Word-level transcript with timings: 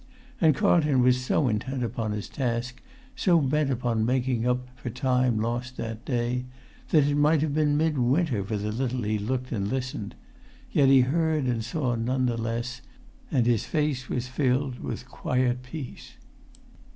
And 0.41 0.55
Carlton 0.55 1.03
was 1.03 1.21
so 1.23 1.47
intent 1.47 1.83
upon 1.83 2.11
his 2.11 2.27
task, 2.27 2.81
so 3.15 3.39
bent 3.39 3.69
upon 3.69 4.03
making 4.03 4.47
up 4.47 4.67
for 4.75 4.89
time 4.89 5.39
lost 5.39 5.77
that 5.77 6.03
day, 6.05 6.45
that 6.89 7.03
it 7.05 7.13
might 7.15 7.43
have 7.43 7.53
been 7.53 7.77
mid 7.77 7.99
winter 7.99 8.43
for 8.43 8.57
the 8.57 8.71
little 8.71 9.03
he 9.03 9.19
looked 9.19 9.51
and 9.51 9.67
listened; 9.67 10.15
yet 10.71 10.87
he 10.89 11.01
heard 11.01 11.43
and 11.45 11.63
saw 11.63 11.93
none 11.93 12.25
the 12.25 12.35
less; 12.35 12.81
and 13.29 13.45
his 13.45 13.65
face 13.65 14.09
was 14.09 14.27
filled 14.27 14.79
with 14.79 15.07
quiet 15.07 15.61
peace. 15.61 16.13